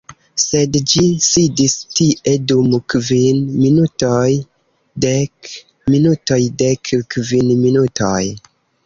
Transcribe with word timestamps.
Sed 0.43 0.75
ĝi 0.91 1.01
sidis 1.25 1.73
tie 1.99 2.33
dum 2.51 2.71
kvin 2.93 3.43
minutoj, 3.65 4.31
dek 5.05 5.51
minutoj, 5.95 6.39
dek 6.63 6.95
kvin 7.17 7.53
minutoj! 7.67 8.25